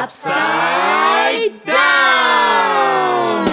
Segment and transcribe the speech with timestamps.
[0.00, 3.48] Upside Down!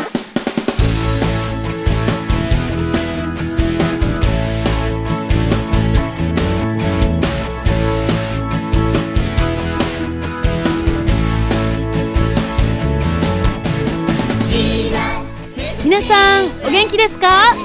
[15.83, 17.55] 皆さんお元気ですか？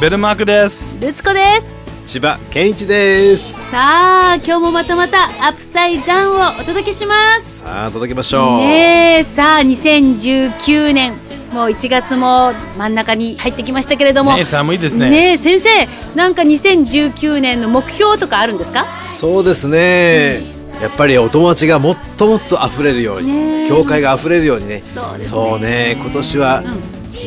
[0.00, 0.96] ベルマークです。
[0.98, 1.74] ルツコです
[2.06, 11.18] 千葉健一ですさあ今日もまたまたアップサイダウンをお届けしますさあ届けましょう、ねえさあ2019年
[11.50, 14.34] もう1月も真ん中に入ってきましたけれども。
[14.34, 15.08] ねえ寒いですね。
[15.08, 15.68] ねえ先生
[16.14, 18.86] なんか2019年の目標とかあるんですか？
[19.12, 20.42] そうですね、
[20.82, 24.82] やっぱりお友達がもっともっと溢れるように、教会が溢れるようにね。
[24.92, 25.24] そうね。
[25.24, 25.96] そうね。
[25.98, 26.64] 今年は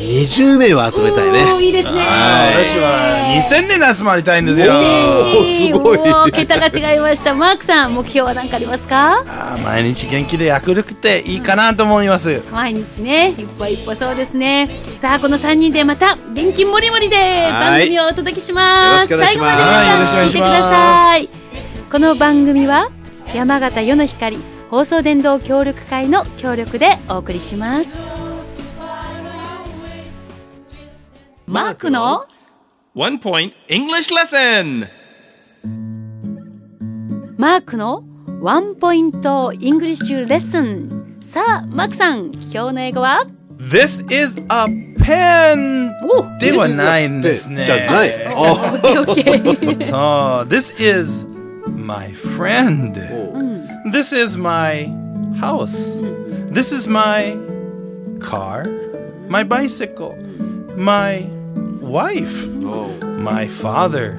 [0.06, 2.00] 20名は集めたいね、いいですね。
[2.00, 2.64] はい。
[2.64, 4.72] 私は2000年集まりたいんですよ。
[4.72, 6.32] おーすごい。
[6.32, 7.34] 桁が違いました。
[7.34, 9.20] マークさん目標は何かありますか？
[9.26, 12.42] あー毎日元気で明るくていいかなと思います。
[12.52, 14.68] 毎日ね一歩一歩そうですね。
[15.00, 19.10] さあこの3人でまた元気もりもりで番組をお届けします。
[19.10, 19.58] よろしくお願いします。
[19.58, 21.28] 最後まで皆さん聞いてくしくお願いしますださい。
[21.90, 22.88] この番組は
[23.34, 24.38] 山形世の光
[24.70, 27.98] 放送電動協力会の協力でお送りします
[31.47, 32.25] マークの
[32.95, 34.87] One Point English Lesson!
[37.37, 38.03] マークの
[38.41, 43.25] ワンポイントイングリッシュレッスンさあマークさん今日の英語は
[43.57, 44.65] This is a
[44.97, 45.91] pen!
[46.03, 47.65] おではないんですね。
[47.65, 48.81] じゃないあオッ
[49.15, 51.25] ケーオッケーそう、This is
[51.67, 52.93] my friend.
[53.91, 54.87] This is my
[55.39, 56.01] house.
[56.51, 57.35] This is my
[58.19, 58.69] car.
[59.29, 60.15] My bicycle.
[60.77, 61.27] My
[61.88, 62.48] wife.
[62.66, 64.16] お My father.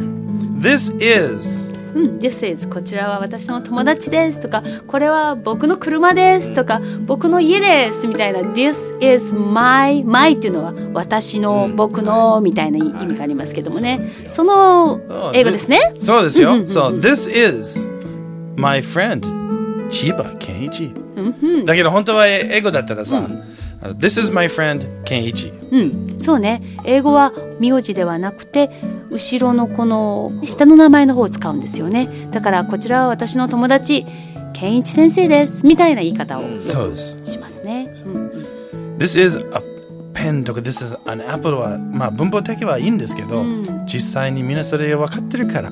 [0.59, 1.70] This is.
[1.95, 2.67] うん、This is.
[2.67, 8.42] こちらは私の友達ですとかこれは僕の車ですとか僕の家ですみたいな。
[8.42, 14.07] This is my my っていうのは私の僕のみたいな意味がありますけどもね。
[14.28, 15.80] その英語ですね。
[15.97, 16.51] そうですよ。
[16.51, 16.68] うんうんうん。
[16.68, 17.90] うんそう、This is
[18.56, 19.40] my friend.
[19.90, 20.91] 千葉健一。
[21.66, 23.28] だけど本当は英語だったらさ、
[23.81, 25.53] This is my friend 健一。
[25.72, 26.16] うん。
[26.19, 26.62] そうね。
[26.85, 28.69] 英語は名字ではなくて
[29.09, 32.09] 後ろのこの下の名前の方を使うんですよね。
[32.31, 34.06] だからこちらは私の友達
[34.53, 35.66] 健一先生です。
[35.66, 37.18] みたいな言い方をそうです。
[37.23, 39.62] しますね、うん、This is a
[40.13, 43.45] pen とか This is an apple は、まあ文法的はいいんですけど、
[43.85, 45.72] 実際にみんなそれ分かってるから。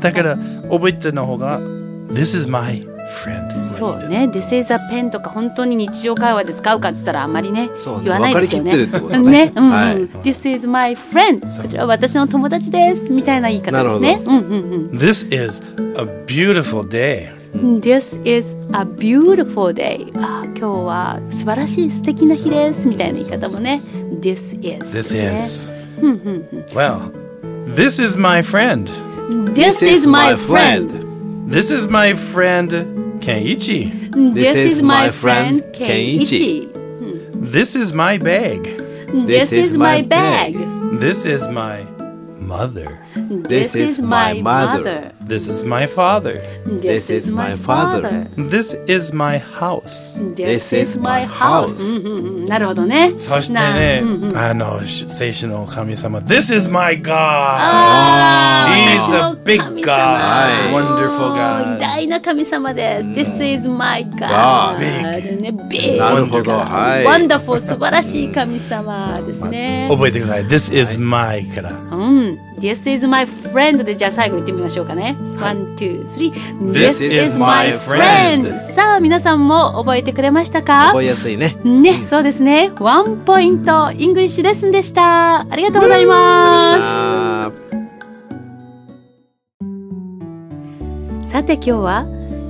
[0.00, 0.36] だから
[0.70, 2.93] 覚えての方が This is my friend
[3.50, 8.76] そうね「This is a pen」とか本当に日常会話で使うかっつったらあんまりねそうね言わないですよね。
[8.76, 14.20] ねうんうんはい This is my friend こちらは私の友達ですみたいな言い方ですね。
[14.24, 15.62] うんうん This is
[15.96, 17.80] a beautiful day うん。
[17.80, 23.80] This is a beautiful day あ今日は素晴らしい素敵な日ですみたいな言い方もね
[24.20, 25.70] This is で This すね is
[26.74, 27.12] Well
[27.74, 28.88] This is my friend
[29.54, 31.04] This is my friend
[31.48, 33.90] This is my friend ケンイチ
[34.34, 36.68] This is my friend ケンイチ
[37.34, 38.62] This is my bag
[39.26, 40.54] This is my bag
[41.00, 41.86] This is my
[42.38, 42.98] mother
[43.48, 46.39] This is my mother This is my father
[46.81, 56.69] This is my father This is my house This is my house うんうんうんなるほどねそしてなねうんうん、あの、し聖書の神様 This is
[56.69, 63.09] my God あー He's 私 a の big 神 God 様 Wonderful 偉 God 大な神様です。
[63.09, 64.77] This is my God.
[64.79, 69.87] ね、big なるほどはい Wonderful 素晴らしい神様ですね。
[69.89, 72.39] 覚えてください This is my からうん。
[72.59, 75.12] This is my friend でじゃあ最後言ってみましょうかね。
[75.40, 76.32] One, two, three.
[76.72, 80.88] This is my friend さあ皆さんも覚えてくれましたか？
[80.88, 82.72] 覚えやすいねね、そうですね。
[82.78, 85.40] ワンポイントイングリッシュレッスンでした。
[85.40, 87.64] ありがとうございます。
[91.28, 92.06] さて今日は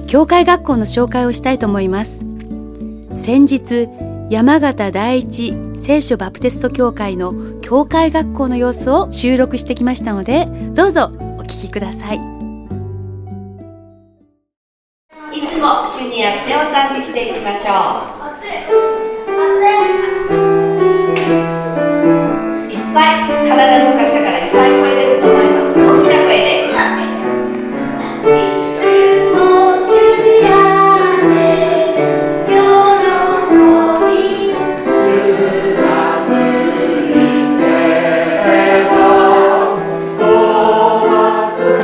[0.06, 2.22] 教会学校の紹介をしたいと思います
[3.17, 3.88] 先日
[4.28, 7.32] 山形第一聖書バプテスト教会の
[7.62, 12.33] 教会学校の様子を収録してきましたのでどうぞお聞きください
[15.64, 17.76] も主にやってを賛美していきましょう。
[22.70, 25.81] いっぱい体動かしたからいっぱい声出ると思います。
[25.81, 26.52] 大きな声で。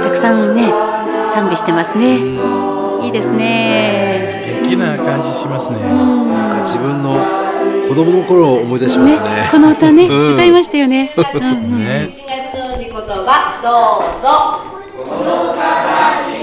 [0.02, 0.68] たくさんね
[1.32, 2.29] 賛美してますね
[5.10, 5.78] 感感じしますね。
[5.80, 7.14] なんか自分の
[7.88, 9.48] 子供の頃を思い出しますね。
[9.50, 11.10] この歌ね、 うん歌いましたよね。
[11.34, 12.08] うんうんね。
[12.12, 13.68] 7月の御言葉ど
[13.98, 14.70] うぞ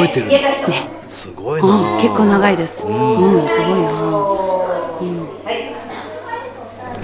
[0.00, 0.28] 覚えてる。
[0.30, 0.72] 言えた人
[1.08, 2.00] すごいうんな。
[2.00, 2.84] 結構長いです。
[2.86, 2.90] うん、
[3.42, 3.90] すごいな。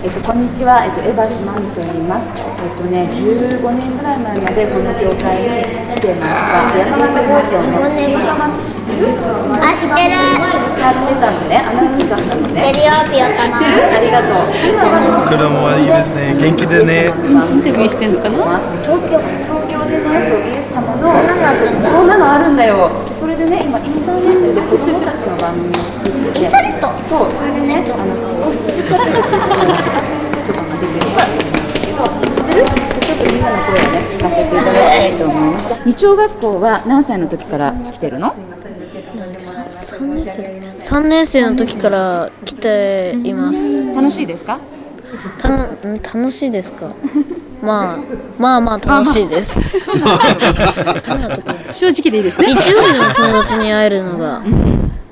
[0.05, 2.31] えっと、こんにちは、えっと、エヴァシマンと言います。
[2.31, 5.67] えっとね、15年ぐらい前までこの教会に
[5.99, 6.79] 来てました。
[6.79, 8.47] 山形放送の知ってるあ、
[9.75, 10.15] 知ってる。
[10.79, 12.63] やってたのね、アナウンサーなのね。
[12.63, 13.59] 知ってるよ、ピオタマ。
[13.59, 14.55] ありがとう。
[15.27, 16.39] 子供はいいですね。
[16.39, 17.11] 元気でね。
[17.11, 18.63] インタビューしてんのかな？
[18.87, 19.19] 東京
[19.87, 22.91] でね、そうイエス様のそんなのあったんだそんなのあるんだよ。
[23.13, 26.51] それでね、今インターネットで子供たちの番組を作ってて、
[27.03, 29.33] そう、それでね、あの子羊チャペルっていう
[29.83, 31.01] 千葉先生とかが出てる
[31.81, 32.65] けど、知ってる？
[33.07, 35.69] ちょっとみんなの声をね聞かせていただきたいと思います。
[35.69, 37.73] じゃあ日曜学校は何歳の時から？
[37.93, 38.35] 来てるの
[39.87, 40.43] ？3年生
[40.81, 44.59] 3年生の時から来ています楽しいですか？
[45.39, 46.93] たのん楽しいですか？
[47.63, 47.99] まあ
[48.39, 49.61] まあまあ楽しいです
[51.73, 52.49] 正直でいいですね。
[52.49, 54.43] 日曜日の友達に会えるのが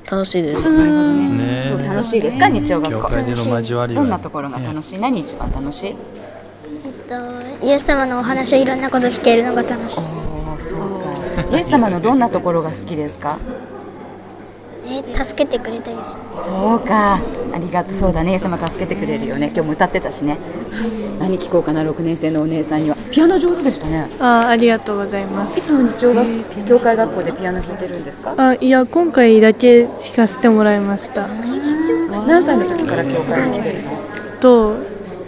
[0.09, 3.01] 楽しいですね楽しいですか日曜学校？
[3.01, 4.19] 教会での交わりどんなは。
[4.19, 4.99] ところが楽しい？
[4.99, 5.95] 何一番楽しい？
[7.65, 9.95] イエス様のお話をいろんなこと聞けるのが楽しい。
[10.59, 11.57] そうか。
[11.57, 13.39] イエス様のどんなところが好きですか？
[14.87, 16.19] え助けてくれたりする。
[16.41, 17.15] そうか。
[17.15, 17.95] ありがとう。
[17.95, 18.37] そうだね。
[18.39, 19.47] 様助けてくれるよね。
[19.53, 20.37] 今日も歌ってたしね。
[21.19, 22.97] 何聞こうかな6年生のお姉さんには。
[23.11, 24.09] ピアノ上手でしたね。
[24.19, 26.27] あありがとうございますいつも日曜学
[26.67, 28.35] 教会学校でピアノ弾いてるんですか？
[28.37, 31.27] あいや今回だけ弾かせてもらいました
[32.27, 33.91] 何歳の時から教会に来てるの？
[34.41, 34.75] と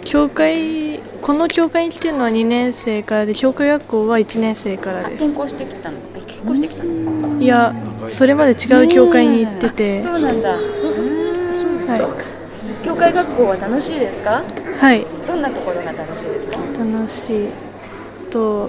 [0.04, 5.98] 教会この教会に来てるのは2年生からで教会学校は1年生からです校してきたの？
[6.14, 7.17] え転校してきたの？
[7.38, 7.74] いや
[8.08, 10.50] それまで違う教会に行っててそうなんだ。
[10.50, 10.58] は
[12.84, 14.42] 教会学校は楽しいですか？
[14.42, 16.56] い、はい、どんなところが楽しいですか？
[16.78, 17.48] 楽しい
[18.30, 18.68] と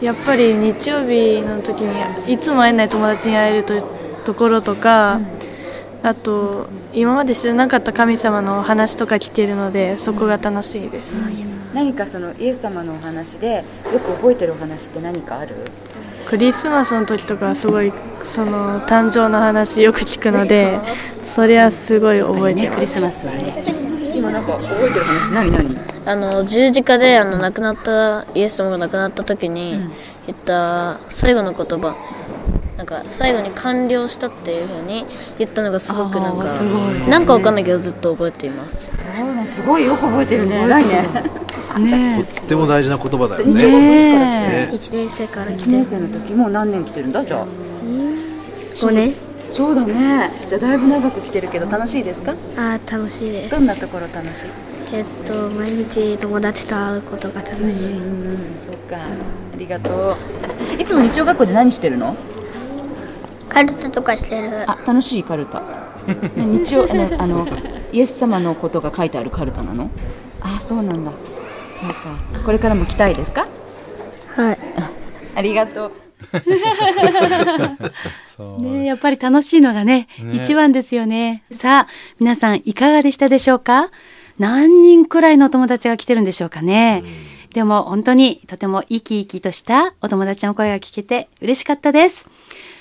[0.00, 3.80] やっぱり日曜日の時にいつも会えない友達に会えると
[4.24, 5.20] ところとか、
[6.02, 11.22] あと今まで知らなかった神様の話とか聞けるのでそこが楽しいです、
[11.72, 15.54] 何かそのイエス様のお話でよく覚えてるお話って何かある？
[16.26, 17.92] クリスマスの時とかすごい
[18.22, 20.78] その誕生の話よく聞くので
[21.22, 23.62] それはすごい覚えてね、クリますスマスはね。
[24.14, 25.76] 今なんか覚えてる話何何？
[26.04, 29.72] あの十字架であの亡くなったイエス様が亡くなった時に
[30.26, 31.94] 言った最後の言葉
[32.76, 35.04] なんか最後に完了したっていう風に
[35.38, 40.62] 言ったのがすごくなんかねなんかわかんないけどずっと覚えていますそうだすごいよく覚えてるね。
[40.62, 41.02] 偉いね。
[41.78, 43.52] ねとっても大事な言葉だよね。
[43.52, 44.52] 学校いつから来てる？
[44.52, 47.24] ね1年生から来1て年生の時もう何年来てるんだ？
[47.24, 47.46] じゃあ。
[47.46, 49.14] 5年。
[49.48, 50.32] そうだね。
[50.48, 52.32] じゃあだいぶ長く来てるけど楽しいですか？
[52.56, 53.50] あー楽しいです。
[53.50, 54.48] どんなところ楽しい？
[54.92, 57.98] えっと毎日友達と会うことが楽しい。
[57.98, 58.96] うん、そっか。
[58.96, 58.98] あ
[59.56, 60.16] りがと
[60.78, 60.80] う。
[60.80, 62.16] いつも日曜学校で何してるの？
[63.48, 64.70] カルタとかしてる。
[64.70, 65.60] あ、楽しいカルタ。
[65.60, 65.66] ね
[66.36, 67.48] 日曜あのあの
[67.92, 69.90] イエス様のことが書いてあるカルタなの？
[70.40, 71.12] あ、そうなんだ。
[71.80, 71.94] そうか。
[72.44, 73.46] これからも来たいですか？
[74.36, 74.58] はい。
[75.36, 75.92] ありがとう。
[78.60, 81.42] ねやっぱり楽しいのがね、ね一番ですよね。
[81.52, 83.90] さあ、皆さんいかがでしたでしょうか？
[84.38, 87.02] 何人くらいのお友達が来てるんでしょうかね。
[87.54, 92.28] でも本当にとても生き生きとしたお友達の声が聞けて嬉しかったです。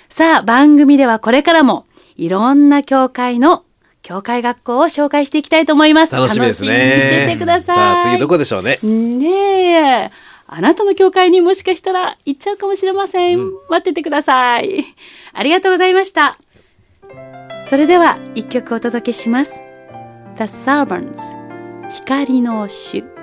[0.09, 1.85] さあ、番組ではこれからも
[2.17, 3.63] いろんな教会の
[4.05, 6.13] 教会学校を紹介していきたいと思います。
[6.13, 6.67] 楽しみですね。
[6.69, 7.75] 楽しみにしていてください。
[7.75, 8.77] さあ次どこでしょうね。
[8.83, 10.11] ねえ。
[10.45, 13.51] あなたの教会にもしかしたら行っちゃうかもしれません。
[13.67, 14.85] 待っててください。
[15.33, 16.37] ありがとうございました。
[17.65, 19.59] それでは一曲お届けします。
[20.37, 21.17] The Servants
[21.89, 23.14] 光の主。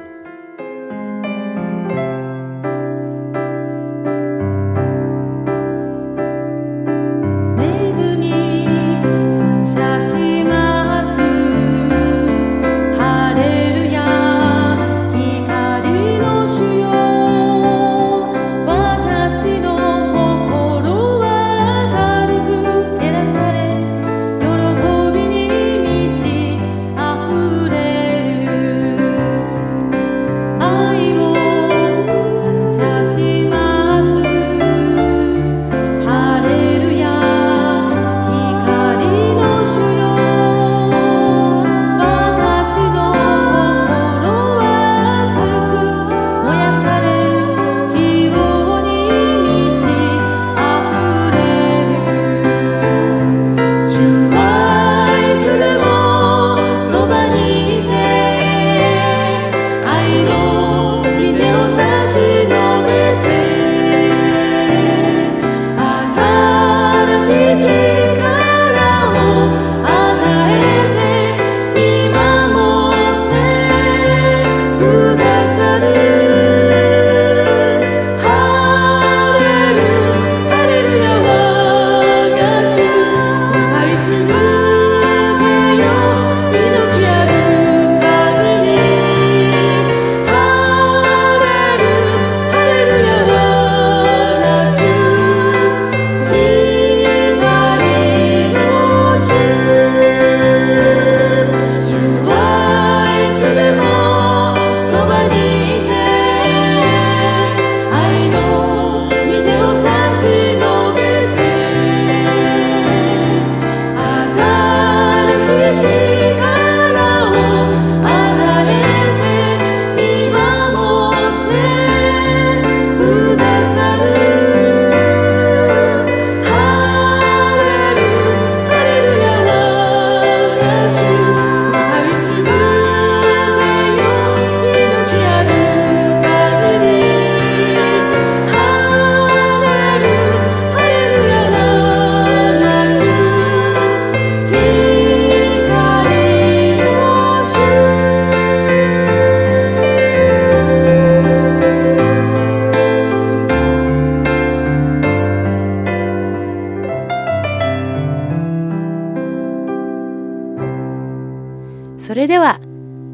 [162.12, 162.60] それでは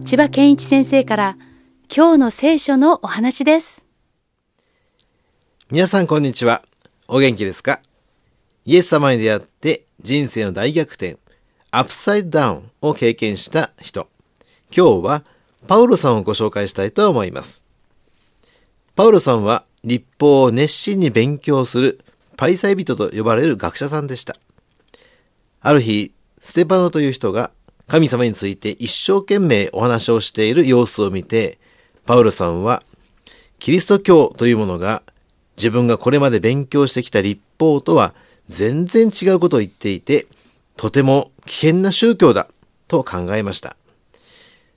[0.04, 1.36] 千葉健一先生から
[1.88, 3.86] 今日の聖書のお話です
[5.70, 6.62] 皆さんこんにちは。
[7.06, 7.78] お元気ですか？
[8.64, 11.16] イエス様に出会って人生の大逆転、
[11.70, 14.08] アップサイドダウンを経験した人。
[14.76, 15.22] 今日は
[15.68, 17.64] パウロさんをご紹介したいと思います。
[18.96, 22.00] パウロさんは立法を熱心に勉強する
[22.36, 24.34] パリサイ人と呼ばれる学者さんでした。
[25.60, 27.52] ある日、ステパノという人が
[27.88, 31.58] 神様について一生懸命お話をしている様子を見て、
[32.04, 32.82] パウロさんは
[33.58, 35.02] キリスト教というものが
[35.56, 38.14] 自分がこれまで勉強してきた立法とは
[38.48, 40.26] 全然違うことを言っていて、
[40.76, 42.48] とても危険な宗教だ
[42.88, 43.74] と考えました。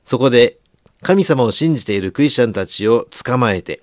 [0.06, 0.58] そこで
[1.02, 3.82] 神様を信じているクリスチャンたちを捕まえて、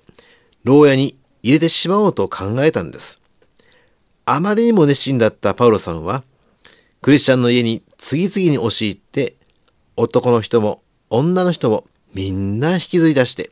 [0.63, 3.19] 牢屋に入れてしまおうと考えたんです。
[4.25, 6.23] あまりにも熱心だったパウロさんは、
[7.01, 9.35] クリスチャンの家に次々に押し入って、
[9.95, 13.51] 男の人も女の人もみんな引きずり出して、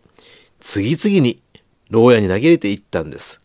[0.59, 1.41] 次々に
[1.89, 3.39] 牢屋に投げ入れていったんです。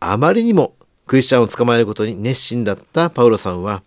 [0.00, 0.74] あまりにも
[1.06, 3.82] クリスチャンを捕まえることに熱心だったパウロさんは、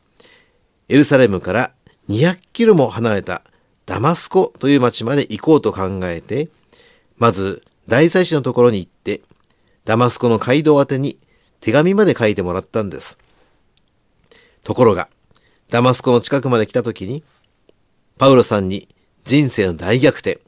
[0.89, 1.71] エルサレムから
[2.09, 3.43] 200キロも離れた
[3.85, 6.49] ダマスコという町まで行こうと考えて、
[7.17, 9.21] まず大祭司のところに行って、
[9.85, 11.19] ダマスコの街道宛に
[11.59, 13.17] 手紙まで書いてもらったんです。
[14.63, 15.09] ところが、
[15.69, 17.23] ダマスコの近くまで来た時に、
[18.17, 18.87] パウロさんに
[19.25, 20.39] 人生の大逆転、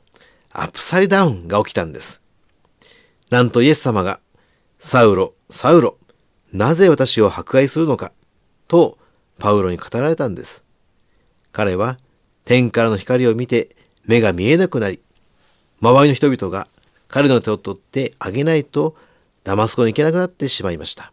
[0.52, 2.22] アップサイダウンが起きたんです。
[3.30, 4.20] なんとイエス様が、
[4.80, 5.98] サウロ、サウロ、
[6.54, 8.12] なぜ私を迫害するのか、
[8.68, 8.98] と
[9.40, 10.64] パウロに語られたんです。
[11.52, 11.98] 彼は
[12.46, 15.02] 天からの光を見て目が見えなくなり、
[15.82, 16.68] 周りの人々が
[17.08, 18.96] 彼の手を取ってあげないと
[19.44, 21.12] ダマスコに行けなくなってしまいました。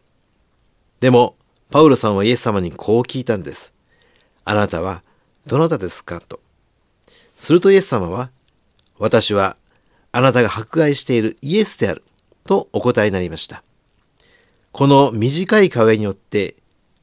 [1.00, 1.36] でも、
[1.70, 3.75] パウロさんはイエス様にこう聞いたんです。
[4.48, 5.02] あなたは
[5.46, 6.20] どなたですか？
[6.20, 6.40] と。
[7.34, 8.30] するとイエス様は、
[8.98, 9.56] 私は
[10.12, 12.02] あなたが迫害しているイエスである
[12.44, 13.64] とお答えになりました。
[14.70, 16.54] この短い会話によって、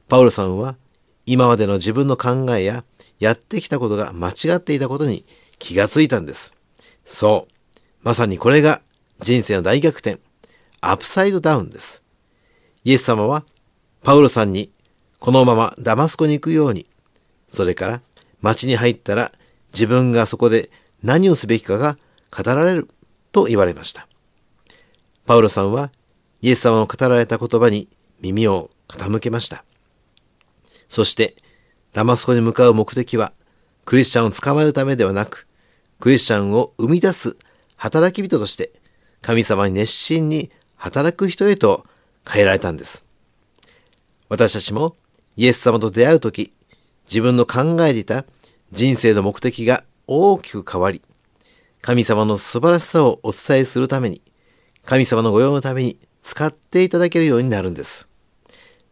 [0.08, 0.76] パウロさんは
[1.26, 2.82] 今までの自分の考えや
[3.18, 5.24] やってきたことが間違っていたことに
[5.58, 6.54] 気がついたんです。
[7.04, 7.52] そう。
[8.02, 8.80] まさにこれが
[9.20, 10.18] 人生の大逆転、
[10.80, 12.02] アップサイドダウンです。
[12.84, 13.44] イエス様は
[14.02, 14.70] パウロさんに
[15.18, 16.86] このままダマスコに行くように、
[17.54, 18.02] それから
[18.42, 19.32] 町に入ったら
[19.72, 20.70] 自分がそこで
[21.02, 21.96] 何をすべきかが
[22.30, 22.88] 語られる
[23.32, 24.06] と言われました。
[25.24, 25.90] パウロさんは
[26.42, 27.88] イエス様の語られた言葉に
[28.20, 29.64] 耳を傾けました。
[30.88, 31.36] そして
[31.92, 33.32] ダマスコに向かう目的は
[33.84, 35.46] クリスチャンを捕まえるためではなく、
[36.00, 37.36] クリスチャンを生み出す
[37.76, 38.72] 働き人として
[39.22, 41.86] 神様に熱心に働く人へと
[42.28, 43.04] 変えられたんです。
[44.28, 44.96] 私たちも
[45.36, 46.52] イエス様と出会うとき、
[47.06, 48.24] 自分の考えていた
[48.72, 51.02] 人生の目的が大きく変わり、
[51.80, 54.22] 神様の素晴らしさをお伝えするために、
[54.84, 58.08] 神様の御用のために使っていただけるようになるんです。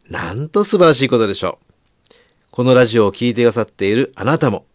[0.09, 2.15] なんと素晴らしいことでしょう。
[2.51, 4.67] このラジオを聴いてくださっているあなたも、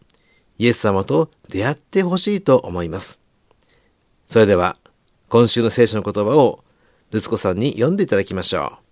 [0.58, 3.20] イエス様と出会ってほしいと思います。
[4.26, 4.76] それでは、
[5.28, 6.64] 今週の聖書の言葉を、
[7.12, 8.87] ルツコさんに読んでいただきましょう。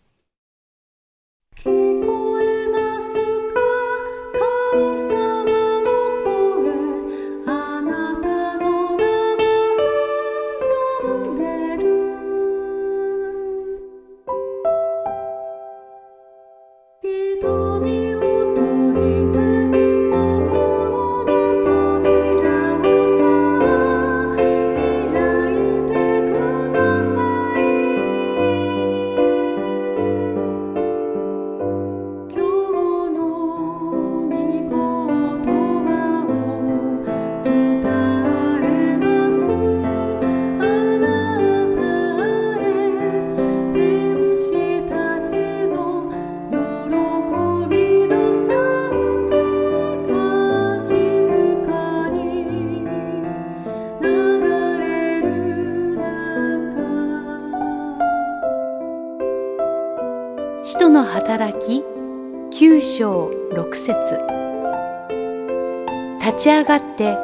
[66.46, 67.18] ち上がって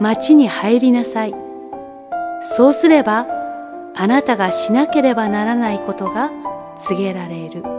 [0.00, 1.34] 町に入りなさい。
[2.42, 3.26] そうすれば
[3.94, 6.30] あなたがしなければならないことが
[6.78, 7.75] 告げられる。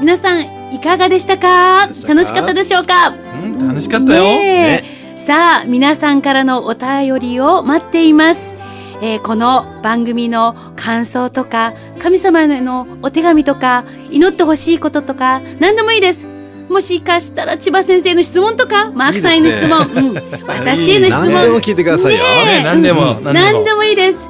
[0.00, 1.88] 皆さんいかがでしたか？
[2.06, 3.08] 楽しかったでしょうか？
[3.42, 4.24] うん楽しかったよ。
[4.24, 4.82] ね
[5.14, 5.16] え。
[5.16, 8.54] さあ皆さんからのお便りを待っています、
[9.00, 16.26] えーこの番組の感想とか神様へのお手紙とか祈ってほしいこととか何でもいいです。
[16.68, 19.78] もしかしたら千葉先生の質問とかマークさんへの質問。
[19.94, 20.14] うん、
[20.46, 21.32] 私への質問。
[21.32, 22.18] 何でも聞いてくださいよ。
[22.22, 23.52] ね何でもうん何でも。
[23.52, 24.28] 何でもいいです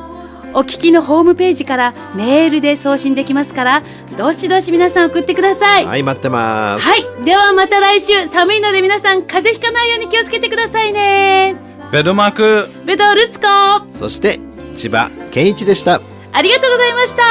[0.53, 3.83] お聞きのホームページからメールで送信できますから
[4.17, 6.87] どしどし皆さん送ってくださいはい、待ってます。
[6.87, 11.57] はい、ではまた来週寒いので皆さん風邪ひかないように気をつけてくださいね
[11.93, 12.71] ベドマーク。
[12.85, 13.47] ベドルツコ
[13.91, 14.39] そして、
[14.77, 16.01] 千葉健一でした。
[16.33, 17.23] ありがとうございました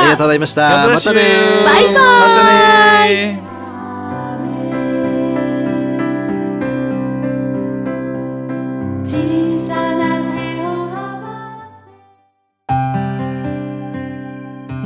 [0.00, 0.88] ありがとうございました。
[0.88, 1.20] またね
[1.64, 3.51] バイバイま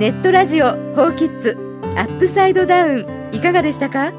[0.07, 1.59] ネットラジオ「ホーキッズ
[1.97, 4.13] アップサイドダウン」いかがでしたか？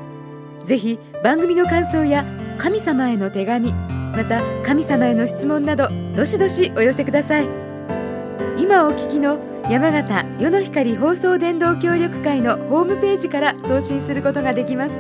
[0.65, 2.25] ぜひ番組の感想や
[2.57, 7.47] 神様への手紙また神様への質問などどしどしお寄せください。
[8.57, 14.99] 今お聞きの山形世の光放送伝道協力会のホームページから送信することができます。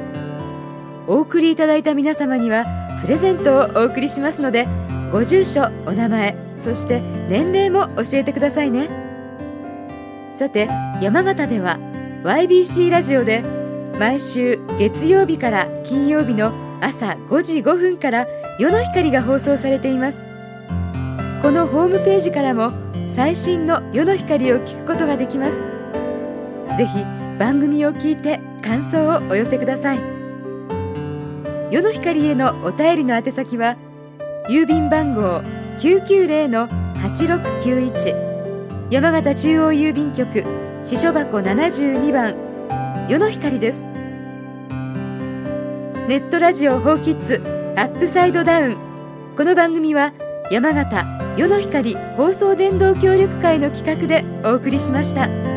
[1.05, 2.65] お送りいただいた皆様には
[3.01, 4.65] プレゼントをお送りしますので
[5.11, 9.05] ご住所お名前そして年齢も教えてくださいね。
[10.37, 10.69] さて
[11.01, 11.79] 山形では
[12.23, 13.41] YBC ラジオで
[13.97, 18.27] 毎週月曜日から金曜日の朝5時5分から
[18.59, 20.23] 夜の光が放送されています。
[21.41, 22.71] このホームページからも
[23.09, 25.57] 最新の夜の光を聞くことができます。
[26.77, 27.03] ぜひ
[27.39, 29.99] 番組を聞いて感想をお寄せください。
[31.71, 33.75] 夜の光へのお便りの宛先は
[34.49, 35.41] 郵便番号
[35.79, 38.26] 990-8691
[38.89, 40.45] 山形中央郵便局
[40.85, 42.35] 支所箱72番
[43.09, 43.85] 世の光です
[46.07, 47.41] ネットラジオホーキッズ
[47.75, 48.77] アップサイドダウン
[49.35, 50.13] この番組は
[50.51, 51.05] 山形
[51.37, 55.56] 世の光放送電動協力会の企画でお送りしました。